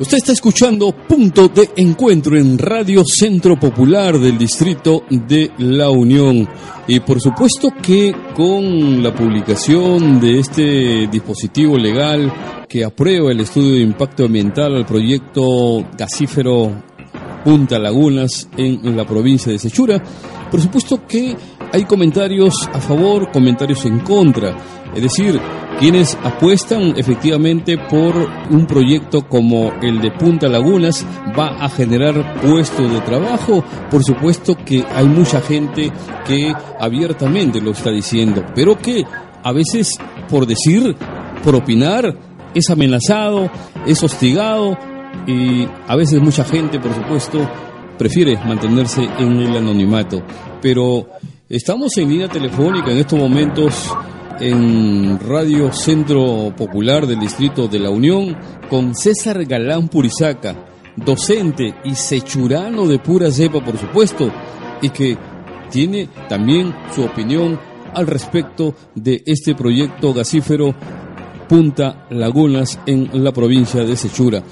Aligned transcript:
Usted 0.00 0.16
está 0.16 0.32
escuchando 0.32 0.92
Punto 0.92 1.48
de 1.48 1.72
Encuentro 1.76 2.34
en 2.38 2.56
Radio 2.56 3.04
Centro 3.04 3.60
Popular 3.60 4.18
del 4.18 4.38
Distrito 4.38 5.04
de 5.10 5.50
La 5.58 5.90
Unión. 5.90 6.48
Y 6.88 7.00
por 7.00 7.20
supuesto 7.20 7.68
que 7.82 8.14
con 8.34 9.02
la 9.02 9.14
publicación 9.14 10.18
de 10.18 10.38
este 10.38 11.06
dispositivo 11.06 11.76
legal 11.76 12.32
que 12.66 12.82
aprueba 12.82 13.30
el 13.30 13.40
estudio 13.40 13.74
de 13.74 13.82
impacto 13.82 14.24
ambiental 14.24 14.74
al 14.74 14.86
proyecto 14.86 15.86
gasífero 15.98 16.82
Punta 17.44 17.78
Lagunas 17.78 18.48
en 18.56 18.96
la 18.96 19.06
provincia 19.06 19.52
de 19.52 19.58
Sechura, 19.58 20.02
por 20.50 20.62
supuesto 20.62 21.06
que 21.06 21.36
hay 21.72 21.84
comentarios 21.84 22.54
a 22.72 22.80
favor, 22.80 23.30
comentarios 23.30 23.84
en 23.84 23.98
contra. 24.00 24.56
Es 24.94 25.02
decir, 25.02 25.40
quienes 25.78 26.16
apuestan 26.22 26.94
efectivamente 26.96 27.78
por 27.78 28.14
un 28.50 28.66
proyecto 28.66 29.28
como 29.28 29.72
el 29.82 30.00
de 30.00 30.10
Punta 30.10 30.48
Lagunas 30.48 31.06
va 31.38 31.64
a 31.64 31.68
generar 31.68 32.40
puestos 32.40 32.92
de 32.92 33.00
trabajo. 33.00 33.64
Por 33.90 34.02
supuesto 34.02 34.56
que 34.56 34.84
hay 34.94 35.06
mucha 35.06 35.40
gente 35.40 35.92
que 36.26 36.52
abiertamente 36.78 37.60
lo 37.60 37.70
está 37.70 37.90
diciendo, 37.90 38.44
pero 38.54 38.76
que 38.76 39.04
a 39.42 39.52
veces 39.52 39.98
por 40.30 40.46
decir, 40.46 40.96
por 41.42 41.56
opinar, 41.56 42.16
es 42.54 42.70
amenazado, 42.70 43.50
es 43.86 44.02
hostigado 44.02 44.78
y 45.26 45.66
a 45.86 45.96
veces 45.96 46.20
mucha 46.20 46.44
gente, 46.44 46.78
por 46.78 46.94
supuesto, 46.94 47.50
prefiere 47.98 48.38
mantenerse 48.46 49.02
en 49.18 49.40
el 49.40 49.56
anonimato. 49.56 50.22
Pero 50.62 51.08
estamos 51.48 51.96
en 51.98 52.08
línea 52.08 52.28
telefónica 52.28 52.92
en 52.92 52.98
estos 52.98 53.18
momentos 53.18 53.92
en 54.40 55.20
Radio 55.20 55.70
Centro 55.72 56.54
Popular 56.56 57.06
del 57.06 57.20
Distrito 57.20 57.68
de 57.68 57.78
la 57.78 57.90
Unión 57.90 58.36
con 58.68 58.94
César 58.94 59.44
Galán 59.44 59.88
Purizaca, 59.88 60.56
docente 60.96 61.74
y 61.84 61.94
sechurano 61.94 62.86
de 62.86 62.98
pura 62.98 63.30
cepa, 63.30 63.62
por 63.62 63.76
supuesto, 63.76 64.32
y 64.80 64.88
que 64.88 65.16
tiene 65.70 66.08
también 66.28 66.74
su 66.94 67.04
opinión 67.04 67.60
al 67.94 68.06
respecto 68.06 68.74
de 68.94 69.22
este 69.26 69.54
proyecto 69.54 70.14
gasífero 70.14 70.74
Punta 71.48 72.06
Lagunas 72.10 72.78
en 72.86 73.10
la 73.22 73.32
provincia 73.32 73.84
de 73.84 73.96
Sechura. 73.96 74.42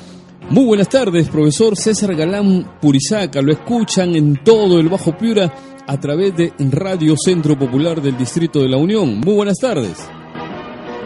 Muy 0.50 0.64
buenas 0.64 0.88
tardes, 0.88 1.28
profesor 1.28 1.76
César 1.76 2.14
Galán 2.14 2.78
Purizaca. 2.80 3.40
Lo 3.40 3.52
escuchan 3.52 4.16
en 4.16 4.42
todo 4.42 4.80
el 4.80 4.88
Bajo 4.88 5.16
Piura 5.16 5.52
a 5.88 5.98
través 5.98 6.36
de 6.36 6.52
Radio 6.70 7.14
Centro 7.16 7.56
Popular 7.58 8.02
del 8.02 8.14
Distrito 8.18 8.60
de 8.60 8.68
la 8.68 8.76
Unión. 8.76 9.20
Muy 9.24 9.34
buenas 9.34 9.56
tardes. 9.58 10.06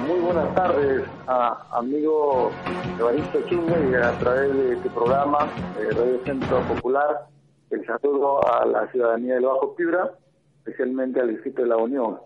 Muy 0.09 0.19
buenas 0.19 0.53
tardes, 0.57 1.05
a, 1.29 1.79
amigo 1.79 2.51
Evaristo 2.99 3.43
Chunga 3.49 3.79
y 3.79 3.95
a 3.95 4.19
través 4.19 4.53
de 4.53 4.73
este 4.73 4.91
programa, 4.91 5.49
eh, 5.79 5.89
Radio 5.93 6.19
Centro 6.25 6.61
Popular, 6.67 7.29
el 7.71 7.87
saludo 7.87 8.45
a 8.45 8.67
la 8.67 8.91
ciudadanía 8.91 9.35
del 9.35 9.45
Bajo 9.45 9.73
Piura, 9.77 10.11
especialmente 10.59 11.21
al 11.21 11.29
Distrito 11.29 11.63
de 11.63 11.69
la 11.69 11.77
Unión. 11.77 12.19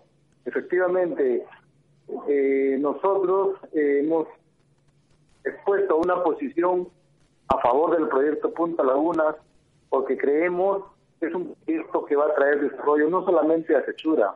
Efectivamente, 0.43 1.45
eh, 2.27 2.77
nosotros 2.79 3.59
eh, 3.71 4.01
hemos 4.03 4.27
expuesto 5.43 5.97
una 5.97 6.23
posición 6.23 6.87
a 7.49 7.59
favor 7.59 7.95
del 7.95 8.07
proyecto 8.07 8.51
Punta 8.51 8.81
Lagunas 8.81 9.35
porque 9.89 10.17
creemos 10.17 10.96
es 11.21 11.33
un 11.33 11.55
proyecto 11.65 12.05
que 12.05 12.15
va 12.15 12.25
a 12.25 12.35
traer 12.35 12.61
desarrollo 12.61 13.09
no 13.09 13.25
solamente 13.25 13.75
a 13.75 13.83
Sechura, 13.85 14.35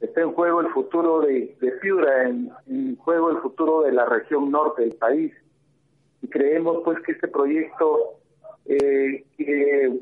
está 0.00 0.20
en 0.20 0.32
juego 0.32 0.60
el 0.60 0.68
futuro 0.68 1.20
de, 1.20 1.56
de 1.60 1.72
Piura, 1.72 2.28
en, 2.28 2.50
en, 2.66 2.96
juego 2.96 3.30
el 3.30 3.38
futuro 3.38 3.82
de 3.82 3.92
la 3.92 4.04
región 4.04 4.50
norte 4.50 4.82
del 4.82 4.94
país. 4.94 5.32
Y 6.22 6.28
creemos 6.28 6.82
pues 6.84 6.98
que 7.00 7.12
este 7.12 7.28
proyecto 7.28 8.18
eh, 8.66 9.24
que 9.36 9.98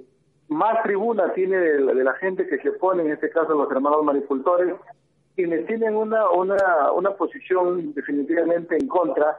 más 0.48 0.82
tribuna 0.82 1.32
tiene 1.34 1.58
de, 1.58 1.82
de, 1.82 2.04
la 2.04 2.14
gente 2.14 2.46
que 2.46 2.58
se 2.58 2.70
opone, 2.70 3.02
en 3.02 3.12
este 3.12 3.30
caso 3.30 3.54
los 3.54 3.70
hermanos 3.70 4.04
manicultores, 4.04 4.74
quienes 5.34 5.66
tienen 5.66 5.94
una, 5.94 6.30
una, 6.30 6.92
una 6.92 7.10
posición 7.10 7.92
definitivamente 7.94 8.76
en 8.76 8.88
contra, 8.88 9.38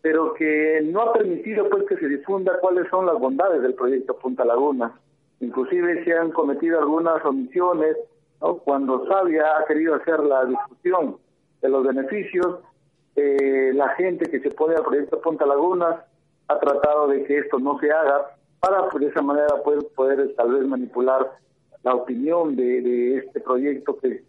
pero 0.00 0.34
que 0.34 0.80
no 0.84 1.02
ha 1.02 1.12
permitido 1.12 1.68
pues 1.68 1.84
que 1.84 1.96
se 1.96 2.08
difunda 2.08 2.58
cuáles 2.60 2.88
son 2.88 3.06
las 3.06 3.18
bondades 3.18 3.62
del 3.62 3.74
proyecto 3.74 4.16
Punta 4.16 4.44
Laguna. 4.44 4.92
Inclusive 5.40 6.04
se 6.04 6.12
han 6.12 6.30
cometido 6.32 6.78
algunas 6.80 7.24
omisiones 7.24 7.96
¿no? 8.40 8.58
cuando 8.58 9.06
Sabia 9.06 9.58
ha 9.58 9.64
querido 9.66 9.94
hacer 9.94 10.20
la 10.20 10.44
discusión 10.44 11.16
de 11.62 11.68
los 11.68 11.86
beneficios. 11.86 12.60
Eh, 13.16 13.72
la 13.74 13.88
gente 13.90 14.30
que 14.30 14.40
se 14.40 14.50
pone 14.50 14.74
al 14.74 14.84
proyecto 14.84 15.20
Punta 15.20 15.46
Lagunas 15.46 16.04
ha 16.48 16.58
tratado 16.58 17.08
de 17.08 17.24
que 17.24 17.38
esto 17.38 17.58
no 17.58 17.78
se 17.78 17.90
haga 17.90 18.36
para 18.60 18.88
pues, 18.88 19.04
de 19.04 19.10
esa 19.10 19.22
manera 19.22 19.62
poder, 19.62 19.86
poder 19.94 20.34
tal 20.34 20.52
vez 20.52 20.66
manipular 20.66 21.32
la 21.84 21.94
opinión 21.94 22.56
de, 22.56 23.18
este 23.18 23.40
proyecto 23.40 23.98
que 23.98 24.22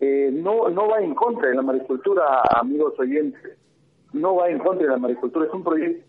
eh, 0.00 0.30
no 0.32 0.68
no 0.68 0.88
va 0.88 1.00
en 1.00 1.14
contra 1.14 1.48
de 1.48 1.54
la 1.54 1.62
maricultura, 1.62 2.42
amigos 2.58 2.98
oyentes 2.98 3.58
no 4.12 4.36
va 4.36 4.48
en 4.48 4.58
contra 4.58 4.86
de 4.86 4.92
la 4.92 4.98
maricultura, 4.98 5.46
es 5.46 5.52
un 5.52 5.64
proyecto 5.64 6.04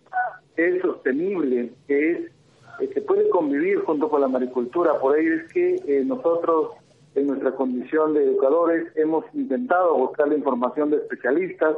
que 0.55 0.77
es 0.77 0.81
sostenible, 0.81 1.71
que 1.87 2.11
es 2.11 2.31
eh, 2.79 2.89
que 2.89 3.01
puede 3.01 3.29
convivir 3.29 3.79
junto 3.81 4.09
con 4.09 4.21
la 4.21 4.27
maricultura. 4.27 4.99
Por 4.99 5.17
ello 5.17 5.35
es 5.35 5.53
que 5.53 5.75
eh, 5.87 6.03
nosotros, 6.05 6.71
en 7.15 7.27
nuestra 7.27 7.51
condición 7.51 8.13
de 8.13 8.23
educadores, 8.23 8.91
hemos 8.95 9.25
intentado 9.33 9.97
buscar 9.97 10.27
la 10.27 10.35
información 10.35 10.89
de 10.91 10.97
especialistas, 10.97 11.75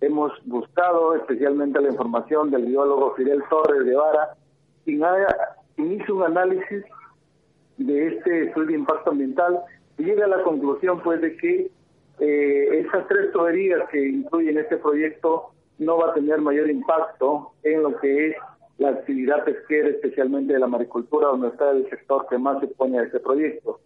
hemos 0.00 0.32
buscado 0.46 1.14
especialmente 1.14 1.80
la 1.80 1.88
información 1.88 2.50
del 2.50 2.66
biólogo 2.66 3.14
Fidel 3.14 3.42
Torres 3.50 3.84
de 3.84 3.94
Vara, 3.94 4.34
quien, 4.84 5.02
quien 5.76 6.00
hizo 6.00 6.14
un 6.14 6.22
análisis 6.22 6.84
de 7.78 8.08
este 8.08 8.44
estudio 8.44 8.68
de 8.68 8.74
impacto 8.74 9.10
ambiental 9.10 9.60
y 9.98 10.04
llega 10.04 10.24
a 10.24 10.28
la 10.28 10.42
conclusión 10.42 11.00
pues 11.00 11.20
de 11.20 11.36
que 11.36 11.70
eh, 12.20 12.84
esas 12.86 13.06
tres 13.08 13.30
tuberías 13.32 13.88
que 13.90 14.08
incluyen 14.08 14.58
este 14.58 14.76
proyecto 14.76 15.50
no 15.78 15.98
va 15.98 16.10
a 16.10 16.14
tener 16.14 16.40
mayor 16.40 16.68
impacto 16.68 17.52
en 17.62 17.82
lo 17.82 17.96
que 17.98 18.28
es 18.28 18.36
la 18.78 18.90
actividad 18.90 19.44
pesquera, 19.44 19.88
especialmente 19.88 20.52
de 20.52 20.60
la 20.60 20.68
maricultura, 20.68 21.28
donde 21.28 21.48
está 21.48 21.70
el 21.72 21.88
sector 21.90 22.26
que 22.28 22.38
más 22.38 22.60
se 22.60 22.66
opone 22.66 23.00
a 23.00 23.02
este 23.02 23.20
proyecto. 23.20 23.80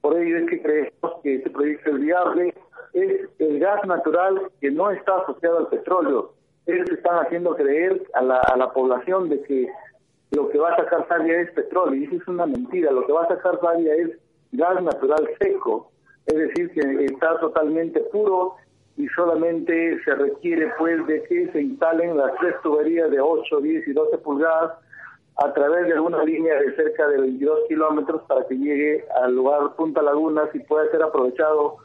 Por 0.00 0.18
ello 0.18 0.38
es 0.38 0.50
que 0.50 0.60
creemos 0.60 1.20
que 1.22 1.36
este 1.36 1.50
proyecto 1.50 1.90
es 1.90 2.00
viable, 2.00 2.54
es 2.92 3.28
el 3.38 3.60
gas 3.60 3.86
natural 3.86 4.50
que 4.60 4.70
no 4.70 4.90
está 4.90 5.18
asociado 5.18 5.58
al 5.58 5.68
petróleo. 5.68 6.32
Ellos 6.66 6.90
están 6.90 7.24
haciendo 7.24 7.54
creer 7.54 8.02
a 8.14 8.22
la, 8.22 8.72
población 8.72 9.28
de 9.28 9.42
que 9.42 9.68
lo 10.32 10.48
que 10.48 10.58
va 10.58 10.72
a 10.72 10.76
sacar 10.76 11.06
Sabia 11.08 11.40
es 11.40 11.50
petróleo, 11.52 11.94
y 11.94 12.04
eso 12.04 12.16
es 12.16 12.28
una 12.28 12.46
mentira, 12.46 12.90
lo 12.90 13.06
que 13.06 13.12
va 13.12 13.24
a 13.24 13.28
sacar 13.28 13.60
Sabia 13.60 13.94
es 13.94 14.10
gas 14.52 14.82
natural 14.82 15.28
seco, 15.40 15.90
es 16.26 16.34
decir, 16.34 16.70
que 16.72 17.04
está 17.04 17.38
totalmente 17.38 18.00
puro 18.12 18.56
y 18.96 19.06
solamente 19.08 19.98
se 20.04 20.14
requiere 20.14 20.70
pues 20.78 21.06
de 21.06 21.22
que 21.24 21.50
se 21.52 21.62
instalen 21.62 22.16
las 22.16 22.34
tres 22.38 22.54
tuberías 22.62 23.10
de 23.10 23.20
8, 23.20 23.60
10 23.60 23.88
y 23.88 23.92
12 23.92 24.18
pulgadas 24.18 24.72
a 25.36 25.52
través 25.54 25.86
de 25.86 25.98
una 25.98 26.22
línea 26.24 26.54
de 26.60 26.74
cerca 26.76 27.08
de 27.08 27.20
22 27.20 27.60
kilómetros 27.68 28.22
para 28.28 28.46
que 28.46 28.54
llegue 28.54 29.04
al 29.22 29.34
lugar 29.34 29.74
Punta 29.76 30.02
Lagunas 30.02 30.54
y 30.54 30.58
pueda 30.60 30.90
ser 30.90 31.02
aprovechado 31.02 31.78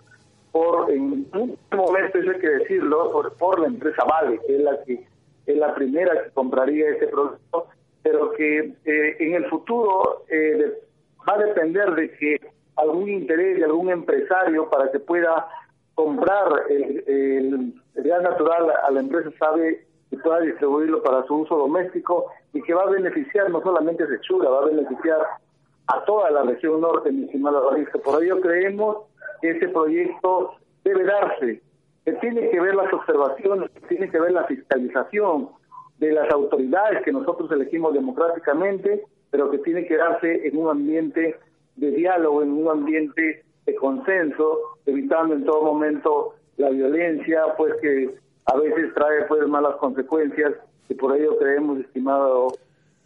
por, 0.51 0.91
en 0.91 1.27
un 1.33 1.57
momento, 1.71 2.17
eso 2.17 2.31
hay 2.31 2.39
que 2.39 2.49
decirlo, 2.49 3.11
por, 3.11 3.33
por 3.37 3.59
la 3.59 3.67
empresa 3.67 4.03
Vale, 4.03 4.39
que 4.45 4.55
es 4.55 4.61
la 4.61 4.83
que 4.83 5.05
es 5.45 5.57
la 5.57 5.73
primera 5.73 6.23
que 6.23 6.31
compraría 6.31 6.89
ese 6.89 7.07
producto, 7.07 7.67
pero 8.03 8.31
que 8.31 8.73
eh, 8.85 9.15
en 9.19 9.35
el 9.35 9.45
futuro 9.49 10.23
eh, 10.29 10.73
va 11.27 11.35
a 11.35 11.45
depender 11.45 11.95
de 11.95 12.11
que 12.17 12.37
algún 12.75 13.09
interés 13.09 13.57
de 13.57 13.65
algún 13.65 13.89
empresario 13.89 14.69
para 14.69 14.91
que 14.91 14.99
pueda 14.99 15.47
comprar 15.97 16.47
el, 16.69 17.03
el, 17.07 17.73
gas 18.03 18.21
natural 18.21 18.71
a 18.87 18.91
la 18.91 18.99
empresa 18.99 19.31
sabe 19.39 19.83
que 20.11 20.17
pueda 20.17 20.41
distribuirlo 20.41 21.01
para 21.01 21.25
su 21.25 21.37
uso 21.37 21.57
doméstico 21.57 22.27
y 22.53 22.61
que 22.61 22.75
va 22.75 22.83
a 22.83 22.89
beneficiar 22.91 23.49
no 23.49 23.63
solamente 23.63 24.03
a 24.03 24.07
Sechura, 24.07 24.47
va 24.47 24.61
a 24.61 24.65
beneficiar 24.65 25.17
a 25.87 26.05
toda 26.05 26.29
la 26.29 26.43
región 26.43 26.81
norte, 26.81 27.11
mi 27.11 27.23
estimado 27.23 27.63
Evaristo. 27.63 27.99
Por 27.99 28.23
ello 28.23 28.39
creemos 28.41 28.97
que 29.41 29.49
ese 29.49 29.69
proyecto 29.69 30.53
debe 30.83 31.03
darse, 31.03 31.63
que 32.05 32.13
tiene 32.13 32.47
que 32.51 32.59
ver 32.59 32.75
las 32.75 32.93
observaciones, 32.93 33.71
que 33.71 33.81
tiene 33.87 34.11
que 34.11 34.19
ver 34.19 34.33
la 34.33 34.43
fiscalización 34.43 35.49
de 35.97 36.11
las 36.11 36.31
autoridades 36.31 37.03
que 37.03 37.11
nosotros 37.11 37.51
elegimos 37.51 37.95
democráticamente, 37.95 39.03
pero 39.31 39.49
que 39.49 39.57
tiene 39.57 39.87
que 39.87 39.97
darse 39.97 40.47
en 40.47 40.57
un 40.57 40.69
ambiente 40.69 41.39
de 41.75 41.89
diálogo, 41.89 42.43
en 42.43 42.51
un 42.51 42.69
ambiente 42.69 43.43
de 43.67 43.75
consenso, 43.75 44.77
evitando 44.85 45.35
en 45.35 45.45
todo 45.45 45.61
momento 45.61 46.33
la 46.55 46.69
violencia, 46.69 47.43
pues 47.57 47.73
que 47.81 48.15
a 48.45 48.57
veces 48.57 48.93
trae 48.95 49.25
pues 49.27 49.47
malas 49.47 49.75
consecuencias 49.75 50.53
y 50.89 50.95
por 50.95 51.15
ello 51.15 51.37
creemos, 51.37 51.79
estimado 51.79 52.47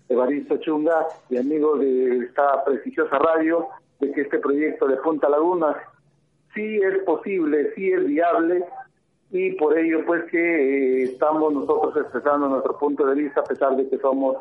Evaristo 0.07 0.57
Chunga 0.57 1.07
y 1.29 1.37
amigo 1.37 1.77
de 1.77 2.19
esta 2.19 2.63
prestigiosa 2.63 3.17
radio, 3.17 3.67
de 3.99 4.11
que 4.11 4.21
este 4.21 4.37
proyecto 4.37 4.87
de 4.87 4.97
Punta 4.97 5.27
Lagunas 5.29 5.77
sí 6.53 6.77
es 6.77 7.03
posible, 7.05 7.73
sí 7.75 7.91
es 7.91 8.05
viable 8.05 8.63
y 9.31 9.53
por 9.53 9.77
ello 9.77 10.05
pues 10.05 10.25
que 10.25 10.37
eh, 10.37 11.03
estamos 11.03 11.53
nosotros 11.53 11.95
expresando 11.97 12.47
nuestro 12.49 12.77
punto 12.77 13.05
de 13.07 13.15
vista 13.15 13.41
a 13.41 13.45
pesar 13.45 13.75
de 13.77 13.89
que 13.89 13.97
somos 13.97 14.37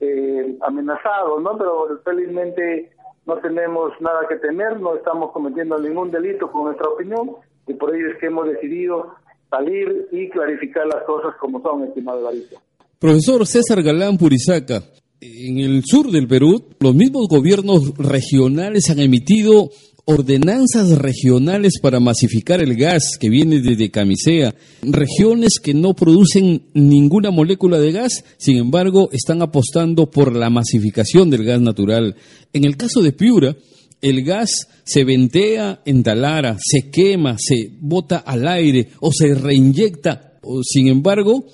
eh, 0.00 0.56
amenazados, 0.60 1.42
¿no? 1.42 1.56
Pero 1.56 2.00
felizmente 2.04 2.93
no 3.26 3.36
tenemos 3.38 3.92
nada 4.00 4.20
que 4.28 4.36
temer, 4.36 4.80
no 4.80 4.96
estamos 4.96 5.32
cometiendo 5.32 5.78
ningún 5.78 6.10
delito 6.10 6.50
con 6.50 6.64
nuestra 6.64 6.88
opinión 6.88 7.30
y 7.66 7.74
por 7.74 7.94
ello 7.94 8.10
es 8.12 8.18
que 8.18 8.26
hemos 8.26 8.46
decidido 8.46 9.14
salir 9.50 10.08
y 10.12 10.28
clarificar 10.30 10.86
las 10.86 11.04
cosas 11.04 11.34
como 11.40 11.62
son, 11.62 11.84
estimado 11.84 12.20
Evaristo. 12.20 12.60
Profesor 12.98 13.46
César 13.46 13.82
Galán 13.82 14.16
Purizaca, 14.18 14.82
en 15.20 15.58
el 15.58 15.82
sur 15.84 16.10
del 16.10 16.26
Perú, 16.26 16.64
los 16.80 16.94
mismos 16.94 17.28
gobiernos 17.28 17.96
regionales 17.96 18.90
han 18.90 19.00
emitido 19.00 19.70
ordenanzas 20.06 20.98
regionales 20.98 21.78
para 21.80 21.98
masificar 21.98 22.60
el 22.60 22.76
gas 22.76 23.16
que 23.18 23.30
viene 23.30 23.60
desde 23.60 23.90
Camisea. 23.90 24.54
Regiones 24.82 25.58
que 25.62 25.72
no 25.72 25.94
producen 25.94 26.62
ninguna 26.74 27.30
molécula 27.30 27.78
de 27.78 27.92
gas, 27.92 28.24
sin 28.36 28.58
embargo, 28.58 29.08
están 29.12 29.40
apostando 29.40 30.10
por 30.10 30.36
la 30.36 30.50
masificación 30.50 31.30
del 31.30 31.44
gas 31.44 31.60
natural. 31.60 32.16
En 32.52 32.64
el 32.64 32.76
caso 32.76 33.00
de 33.00 33.12
Piura, 33.12 33.56
el 34.02 34.22
gas 34.24 34.68
se 34.84 35.04
ventea 35.04 35.80
en 35.86 36.02
Talara, 36.02 36.58
se 36.60 36.90
quema, 36.90 37.36
se 37.38 37.70
bota 37.80 38.18
al 38.18 38.46
aire 38.46 38.88
o 39.00 39.10
se 39.10 39.34
reinyecta. 39.34 40.38
Sin 40.62 40.88
embargo, 40.88 41.46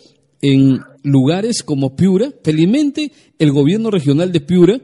en 0.42 0.80
lugares 1.04 1.62
como 1.62 1.94
Piura, 1.94 2.32
felizmente 2.42 3.12
el 3.38 3.52
gobierno 3.52 3.90
regional 3.90 4.32
de 4.32 4.40
Piura, 4.40 4.80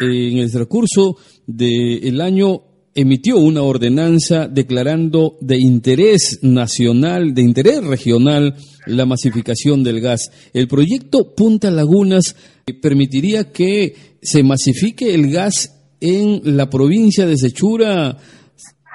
en 0.00 0.38
el 0.38 0.50
transcurso 0.50 1.16
del 1.46 2.20
año 2.20 2.67
emitió 3.00 3.36
una 3.36 3.62
ordenanza 3.62 4.48
declarando 4.48 5.36
de 5.40 5.56
interés 5.56 6.40
nacional, 6.42 7.32
de 7.32 7.42
interés 7.42 7.86
regional, 7.86 8.54
la 8.86 9.06
masificación 9.06 9.84
del 9.84 10.00
gas. 10.00 10.50
El 10.52 10.66
proyecto 10.66 11.32
Punta 11.36 11.70
Lagunas 11.70 12.34
permitiría 12.82 13.52
que 13.52 13.94
se 14.20 14.42
masifique 14.42 15.14
el 15.14 15.30
gas 15.30 15.96
en 16.00 16.56
la 16.56 16.68
provincia 16.68 17.24
de 17.24 17.36
Sechura, 17.36 18.16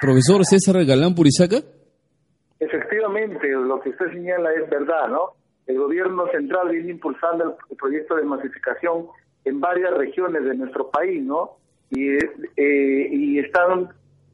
profesor 0.02 0.44
César 0.44 0.84
Galán 0.84 1.14
Purizaca. 1.14 1.62
Efectivamente, 2.60 3.48
lo 3.52 3.80
que 3.80 3.88
usted 3.88 4.12
señala 4.12 4.50
es 4.52 4.68
verdad, 4.68 5.08
¿no? 5.08 5.32
El 5.66 5.78
gobierno 5.78 6.24
central 6.30 6.68
viene 6.72 6.90
impulsando 6.90 7.56
el 7.70 7.76
proyecto 7.78 8.16
de 8.16 8.24
masificación 8.24 9.06
en 9.46 9.60
varias 9.60 9.94
regiones 9.96 10.44
de 10.44 10.54
nuestro 10.56 10.90
país, 10.90 11.22
¿no? 11.22 11.52
Y, 11.90 12.16
eh, 12.16 13.08
y 13.10 13.38
están 13.38 13.90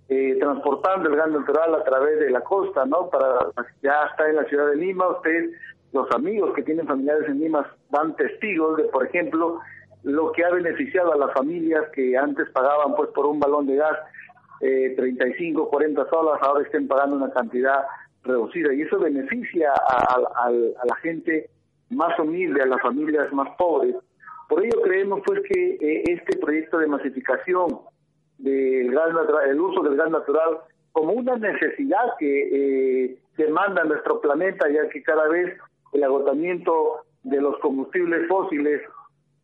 eh, 0.09 0.37
transportando 0.41 1.09
el 1.09 1.17
gas 1.17 1.31
natural 1.31 1.75
a 1.75 1.85
través 1.85 2.19
de 2.19 2.31
la 2.31 2.41
costa, 2.41 2.85
¿no? 2.85 3.09
Para 3.11 3.47
ya 3.83 4.07
está 4.11 4.29
en 4.29 4.37
la 4.37 4.45
ciudad 4.45 4.69
de 4.69 4.77
Lima, 4.77 5.07
ustedes, 5.09 5.51
los 5.93 6.11
amigos 6.11 6.53
que 6.55 6.63
tienen 6.63 6.87
familiares 6.87 7.29
en 7.29 7.41
Lima, 7.41 7.65
dan 7.91 8.17
testigos 8.17 8.77
de, 8.77 8.85
por 8.85 9.07
ejemplo, 9.07 9.61
lo 10.03 10.33
que 10.33 10.45
ha 10.45 10.51
beneficiado 10.51 11.13
a 11.13 11.17
las 11.17 11.33
familias 11.33 11.85
que 11.93 12.17
antes 12.17 12.49
pagaban, 12.51 12.95
pues, 12.97 13.11
por 13.11 13.27
un 13.27 13.39
balón 13.39 13.67
de 13.67 13.77
gas 13.77 13.99
eh, 14.61 14.95
35, 14.97 15.69
40 15.69 16.09
solas, 16.09 16.43
ahora 16.43 16.65
estén 16.65 16.89
pagando 16.89 17.17
una 17.17 17.31
cantidad 17.31 17.85
reducida 18.25 18.75
y 18.75 18.83
eso 18.83 18.99
beneficia 18.99 19.73
a, 19.73 20.17
a 20.45 20.51
la 20.51 20.97
gente 21.03 21.49
más 21.89 22.19
humilde, 22.19 22.63
a 22.63 22.67
las 22.67 22.81
familias 22.83 23.33
más 23.33 23.49
pobres 23.57 23.95
por 24.51 24.65
ello 24.65 24.83
creemos 24.83 25.21
pues 25.25 25.41
que 25.49 25.79
eh, 25.81 26.03
este 26.09 26.37
proyecto 26.39 26.79
de 26.79 26.89
masificación 26.89 27.69
del 28.37 28.91
gas 28.91 29.15
natural, 29.15 29.49
el 29.49 29.61
uso 29.61 29.81
del 29.83 29.97
gas 29.97 30.11
natural 30.11 30.59
como 30.91 31.13
una 31.13 31.37
necesidad 31.37 32.17
que 32.19 32.49
eh, 33.07 33.19
demanda 33.37 33.85
nuestro 33.85 34.21
planeta, 34.21 34.69
ya 34.69 34.89
que 34.89 35.05
cada 35.05 35.29
vez 35.29 35.57
el 35.93 36.03
agotamiento 36.03 37.05
de 37.23 37.41
los 37.41 37.59
combustibles 37.61 38.27
fósiles, 38.27 38.83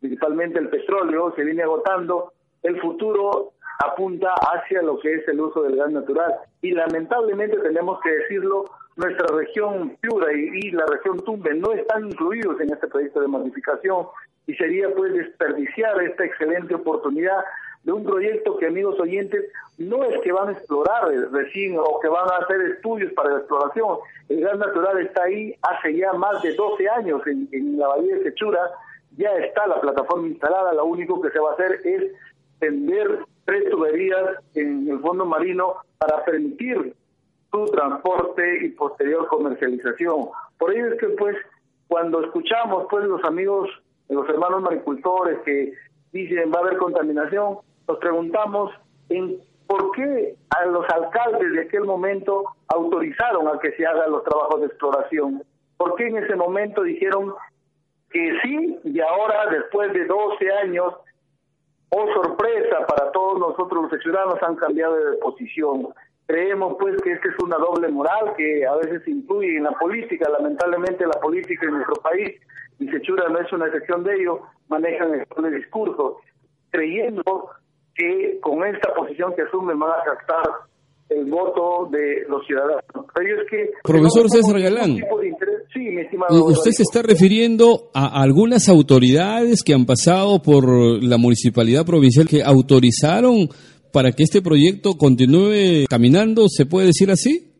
principalmente 0.00 0.58
el 0.58 0.70
petróleo, 0.70 1.32
se 1.36 1.44
viene 1.44 1.62
agotando, 1.62 2.32
el 2.64 2.80
futuro 2.80 3.52
apunta 3.78 4.34
hacia 4.34 4.82
lo 4.82 4.98
que 4.98 5.14
es 5.14 5.28
el 5.28 5.40
uso 5.40 5.62
del 5.62 5.76
gas 5.76 5.92
natural. 5.92 6.34
Y 6.62 6.72
lamentablemente 6.72 7.58
tenemos 7.58 8.00
que 8.00 8.10
decirlo, 8.10 8.64
nuestra 8.96 9.26
región 9.36 9.96
Piura 10.00 10.32
y, 10.32 10.72
la 10.72 10.84
región 10.86 11.20
Tumbe 11.20 11.54
no 11.54 11.72
están 11.72 12.06
incluidos 12.06 12.60
en 12.60 12.72
este 12.72 12.88
proyecto 12.88 13.20
de 13.20 13.28
modificación 13.28 14.06
y 14.46 14.54
sería 14.54 14.88
pues 14.94 15.12
desperdiciar 15.12 16.00
esta 16.02 16.25
excelente 16.25 16.75
oportunidad 16.75 17.44
de 17.82 17.93
un 17.93 18.04
proyecto 18.04 18.56
que 18.56 18.66
amigos 18.66 18.98
oyentes 18.98 19.44
no 19.78 20.02
es 20.04 20.20
que 20.22 20.32
van 20.32 20.48
a 20.48 20.52
explorar 20.52 21.08
recién 21.32 21.76
o 21.78 22.00
que 22.00 22.08
van 22.08 22.28
a 22.31 22.44
hacer 22.44 22.60
estudios 22.62 23.12
para 23.12 23.31
la 23.31 23.38
exploración. 23.38 23.98
El 24.28 24.40
gas 24.40 24.58
natural 24.58 24.98
está 24.98 25.25
ahí 25.25 25.54
hace 25.62 25.96
ya 25.96 26.12
más 26.12 26.43
de 26.43 26.54
12 26.54 26.88
años 26.88 27.25
en, 27.26 27.48
en 27.52 27.78
la 27.78 27.88
bahía 27.88 28.16
de 28.16 28.25
Sechura, 28.25 28.60
ya 29.16 29.31
está 29.37 29.66
la 29.66 29.81
plataforma 29.81 30.26
instalada, 30.26 30.75
lo 30.75 30.84
único 30.84 31.20
que 31.20 31.31
se 31.31 31.38
va 31.38 31.50
a 31.50 31.54
hacer 31.54 31.81
es 31.84 32.12
tender 32.58 33.20
tres 33.44 33.70
tuberías 33.70 34.37
en 34.54 34.88
el 34.88 35.00
fondo 35.00 35.25
marino 35.25 35.76
para 35.99 36.25
permitir 36.25 36.94
su 37.50 37.64
transporte 37.66 38.64
y 38.64 38.70
posterior 38.70 39.26
comercialización. 39.28 40.28
Por 40.58 40.75
ello 40.75 40.88
es 40.88 41.00
que 41.00 41.08
pues 41.10 41.37
cuando 41.87 42.25
escuchamos 42.25 42.87
pues 42.90 43.04
los 43.04 43.22
amigos, 43.25 43.70
los 44.08 44.28
hermanos 44.28 44.62
maricultores 44.62 45.38
que 45.44 45.72
dicen 46.12 46.50
va 46.52 46.58
a 46.58 46.62
haber 46.62 46.78
contaminación, 46.78 47.58
nos 47.88 47.98
preguntamos 47.98 48.72
en 49.08 49.38
por 49.66 49.90
qué 49.92 50.36
a 50.50 50.66
los 50.66 50.88
alcaldes 50.88 51.52
de 51.52 51.62
aquel 51.62 51.84
momento 51.84 52.44
autorizaron 52.68 53.48
a 53.48 53.58
que 53.58 53.72
se 53.72 53.84
hagan 53.84 54.12
los 54.12 54.22
trabajos 54.25 54.60
de 54.60 54.66
exploración. 54.66 55.42
¿Por 55.76 55.96
qué 55.96 56.06
en 56.06 56.18
ese 56.18 56.36
momento 56.36 56.82
dijeron 56.82 57.34
que 58.10 58.38
sí 58.42 58.78
y 58.84 59.00
ahora 59.00 59.50
después 59.50 59.92
de 59.92 60.04
12 60.04 60.52
años 60.52 60.94
oh 61.90 62.12
sorpresa 62.14 62.86
para 62.86 63.10
todos 63.12 63.38
nosotros 63.38 63.90
los 63.90 64.02
ciudadanos 64.02 64.42
han 64.42 64.56
cambiado 64.56 64.96
de 64.96 65.16
posición. 65.18 65.88
Creemos 66.26 66.76
pues 66.80 67.00
que 67.02 67.12
esta 67.12 67.28
es 67.28 67.35
una 67.42 67.56
doble 67.56 67.88
moral 67.88 68.35
que 68.37 68.66
a 68.66 68.75
veces 68.76 69.06
influye 69.06 69.56
en 69.56 69.64
la 69.64 69.73
política, 69.73 70.28
lamentablemente 70.28 71.06
la 71.06 71.21
política 71.21 71.66
en 71.66 71.75
nuestro 71.75 71.95
país, 72.02 72.40
y 72.80 72.88
Sechura 72.88 73.28
no 73.28 73.40
es 73.40 73.52
una 73.52 73.66
excepción 73.66 74.02
de 74.02 74.14
ello, 74.16 74.40
manejan 74.68 75.12
el 75.14 75.54
discurso, 75.54 76.18
creyendo 76.71 77.23
que 77.95 78.38
con 78.40 78.64
esta 78.66 78.92
posición 78.95 79.35
que 79.35 79.42
asumen 79.42 79.78
van 79.78 79.90
a 79.90 80.04
captar 80.04 80.52
el 81.09 81.25
voto 81.26 81.88
de 81.90 82.26
los 82.28 82.45
ciudadanos. 82.47 82.85
Profesor 83.85 84.28
César 84.28 84.61
Galán, 84.61 84.99
usted 86.30 86.71
se 86.73 86.83
está 86.83 87.02
refiriendo 87.02 87.90
a 87.95 88.21
algunas 88.21 88.68
autoridades 88.68 89.62
que 89.62 89.73
han 89.73 89.87
pasado 89.87 90.42
por 90.42 90.64
la 91.02 91.16
municipalidad 91.16 91.87
provincial 91.87 92.26
que 92.26 92.42
autorizaron 92.42 93.49
para 93.93 94.12
que 94.12 94.23
este 94.23 94.43
proyecto 94.43 94.93
continúe 94.99 95.87
caminando, 95.88 96.49
¿se 96.49 96.66
puede 96.66 96.87
decir 96.87 97.11
así? 97.11 97.52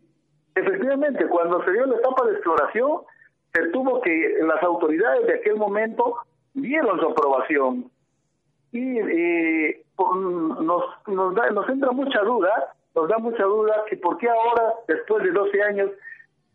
Efectivamente, 0.55 1.27
cuando 1.29 1.63
se 1.65 1.73
dio 1.73 1.87
la 1.87 1.97
etapa 1.97 2.27
de 2.27 2.33
exploración, 2.33 2.91
se 3.53 3.69
tuvo 3.73 4.01
que 4.01 4.37
las 4.47 4.63
autoridades 4.63 5.27
de 5.27 5.35
aquel 5.35 5.57
momento 5.57 6.17
dieron 6.55 6.99
su 7.01 7.07
aprobación 7.07 7.91
y 8.73 8.99
eh, 8.99 9.83
nos, 9.99 10.83
nos, 11.07 11.35
da, 11.35 11.51
nos 11.51 11.69
entra 11.69 11.93
mucha 11.93 12.21
duda 12.23 12.73
nos 12.97 13.09
da 13.09 13.19
mucha 13.19 13.45
duda 13.45 13.85
que 13.89 13.97
por 13.99 14.17
qué 14.17 14.27
ahora, 14.29 14.73
después 14.89 15.23
de 15.23 15.31
12 15.31 15.63
años, 15.63 15.91